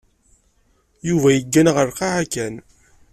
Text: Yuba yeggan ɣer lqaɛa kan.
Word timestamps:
Yuba 1.07 1.29
yeggan 1.31 1.71
ɣer 1.75 1.85
lqaɛa 1.91 2.23
kan. 2.33 2.55